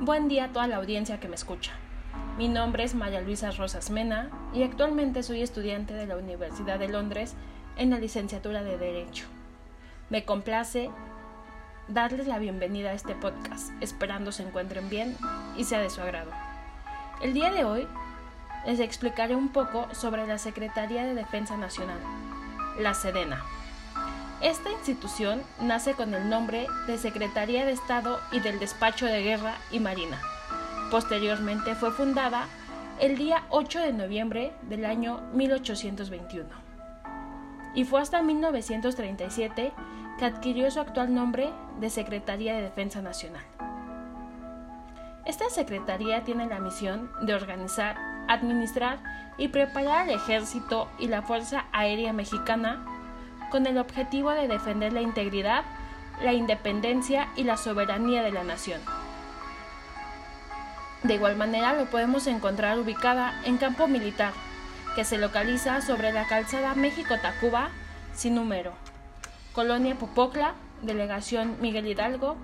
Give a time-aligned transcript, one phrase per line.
[0.00, 1.72] Buen día a toda la audiencia que me escucha.
[2.36, 6.88] Mi nombre es María Luisa Rosas Mena y actualmente soy estudiante de la Universidad de
[6.88, 7.34] Londres
[7.78, 9.24] en la licenciatura de Derecho.
[10.10, 10.90] Me complace
[11.88, 15.16] darles la bienvenida a este podcast, esperando se encuentren bien
[15.56, 16.30] y sea de su agrado.
[17.22, 17.88] El día de hoy
[18.66, 21.98] les explicaré un poco sobre la Secretaría de Defensa Nacional,
[22.78, 23.42] la Sedena.
[24.46, 29.56] Esta institución nace con el nombre de Secretaría de Estado y del Despacho de Guerra
[29.72, 30.20] y Marina.
[30.88, 32.46] Posteriormente fue fundada
[33.00, 36.48] el día 8 de noviembre del año 1821.
[37.74, 39.72] Y fue hasta 1937
[40.16, 43.42] que adquirió su actual nombre de Secretaría de Defensa Nacional.
[45.24, 47.96] Esta Secretaría tiene la misión de organizar,
[48.28, 49.00] administrar
[49.38, 52.95] y preparar al Ejército y la Fuerza Aérea Mexicana
[53.50, 55.64] con el objetivo de defender la integridad,
[56.22, 58.80] la independencia y la soberanía de la nación.
[61.02, 64.32] De igual manera lo podemos encontrar ubicada en campo militar,
[64.94, 67.68] que se localiza sobre la calzada México-Tacuba,
[68.14, 68.72] sin número,
[69.52, 72.36] Colonia Popocla, Delegación Miguel Hidalgo,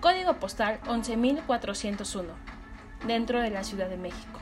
[0.00, 2.28] Código Postal 11401,
[3.06, 4.40] dentro de la Ciudad de México.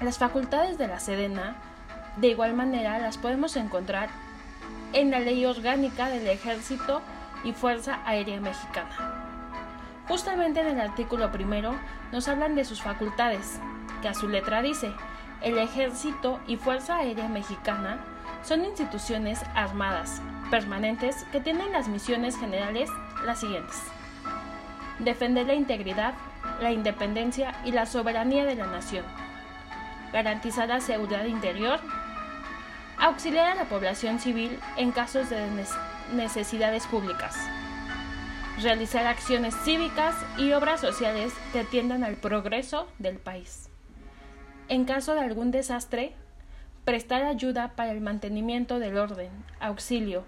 [0.00, 1.56] Las facultades de la Sedena
[2.16, 4.08] de igual manera las podemos encontrar
[4.92, 7.00] en la Ley Orgánica del Ejército
[7.44, 9.22] y Fuerza Aérea Mexicana.
[10.08, 11.74] Justamente en el artículo primero
[12.12, 13.58] nos hablan de sus facultades,
[14.02, 14.92] que a su letra dice,
[15.40, 17.98] el Ejército y Fuerza Aérea Mexicana
[18.42, 22.90] son instituciones armadas permanentes que tienen las misiones generales
[23.24, 23.80] las siguientes.
[24.98, 26.14] Defender la integridad,
[26.60, 29.04] la independencia y la soberanía de la nación.
[30.12, 31.80] Garantizar la seguridad interior,
[33.02, 35.48] auxiliar a la población civil en casos de
[36.14, 37.36] necesidades públicas,
[38.62, 43.68] realizar acciones cívicas y obras sociales que atiendan al progreso del país.
[44.68, 46.14] En caso de algún desastre,
[46.84, 50.24] prestar ayuda para el mantenimiento del orden, auxilio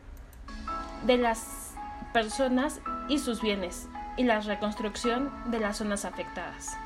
[1.06, 1.74] de las
[2.12, 3.86] personas y sus bienes
[4.16, 6.76] y la reconstrucción de las zonas afectadas.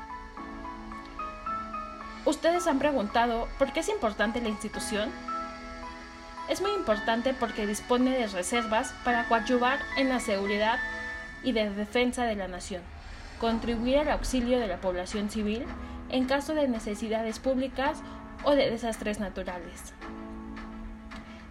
[2.25, 5.09] Ustedes han preguntado por qué es importante la institución
[6.49, 10.79] es muy importante porque dispone de reservas para coadyuvar en la seguridad
[11.43, 12.81] y de defensa de la nación,
[13.39, 15.65] contribuir al auxilio de la población civil
[16.09, 18.01] en caso de necesidades públicas
[18.43, 19.93] o de desastres naturales.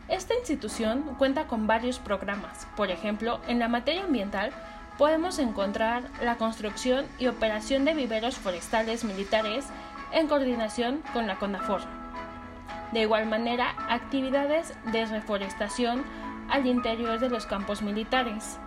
[0.08, 4.50] Esta institución cuenta con varios programas, por ejemplo, en la materia ambiental
[4.96, 9.66] podemos encontrar la construcción y operación de viveros forestales militares
[10.12, 11.97] en coordinación con la CONAFOR
[12.92, 16.04] de igual manera, actividades de reforestación
[16.48, 18.58] al interior de los campos militares.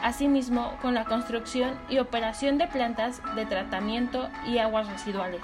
[0.00, 5.42] Asimismo, con la construcción y operación de plantas de tratamiento y aguas residuales.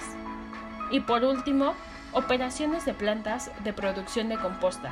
[0.91, 1.75] Y por último,
[2.13, 4.91] operaciones de plantas de producción de composta.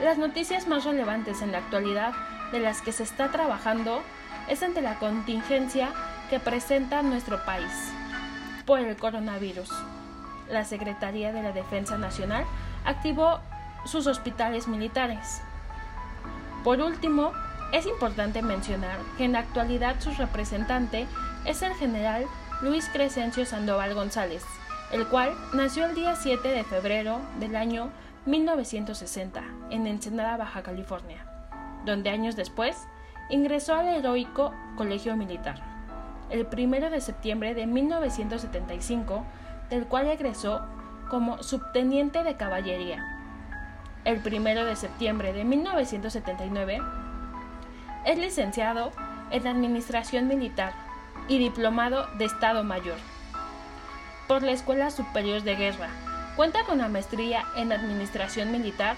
[0.00, 2.12] Las noticias más relevantes en la actualidad
[2.50, 4.02] de las que se está trabajando
[4.48, 5.90] es ante la contingencia
[6.30, 7.92] que presenta nuestro país
[8.64, 9.70] por el coronavirus
[10.50, 12.44] la Secretaría de la Defensa Nacional
[12.84, 13.40] activó
[13.84, 15.42] sus hospitales militares.
[16.64, 17.32] Por último,
[17.72, 21.06] es importante mencionar que en la actualidad su representante
[21.44, 22.26] es el general
[22.62, 24.44] Luis Crescencio Sandoval González,
[24.92, 27.90] el cual nació el día 7 de febrero del año
[28.26, 31.24] 1960 en Ensenada, Baja California,
[31.86, 32.76] donde años después
[33.30, 35.62] ingresó al heroico Colegio Militar.
[36.28, 39.24] El 1 de septiembre de 1975
[39.70, 40.66] del cual egresó
[41.08, 43.04] como subteniente de caballería.
[44.04, 46.80] El 1 de septiembre de 1979
[48.04, 48.92] es licenciado
[49.30, 50.72] en Administración Militar
[51.28, 52.98] y diplomado de Estado Mayor
[54.26, 55.88] por la Escuela Superior de Guerra.
[56.36, 58.96] Cuenta con la maestría en Administración Militar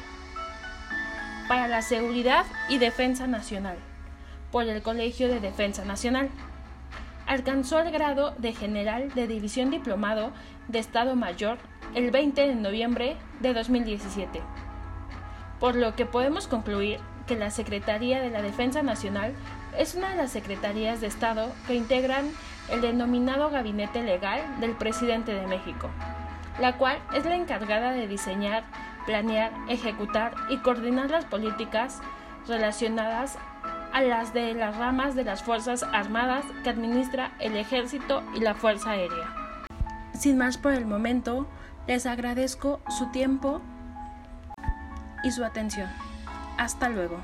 [1.48, 3.76] para la Seguridad y Defensa Nacional
[4.52, 6.28] por el Colegio de Defensa Nacional
[7.32, 10.32] alcanzó el grado de general de división diplomado
[10.68, 11.56] de Estado Mayor
[11.94, 14.42] el 20 de noviembre de 2017,
[15.58, 19.32] por lo que podemos concluir que la Secretaría de la Defensa Nacional
[19.78, 22.30] es una de las secretarías de Estado que integran
[22.70, 25.88] el denominado Gabinete Legal del Presidente de México,
[26.60, 28.64] la cual es la encargada de diseñar,
[29.06, 32.02] planear, ejecutar y coordinar las políticas
[32.46, 33.38] relacionadas
[33.92, 38.54] a las de las ramas de las Fuerzas Armadas que administra el Ejército y la
[38.54, 39.34] Fuerza Aérea.
[40.18, 41.46] Sin más por el momento,
[41.86, 43.60] les agradezco su tiempo
[45.24, 45.88] y su atención.
[46.58, 47.22] Hasta luego.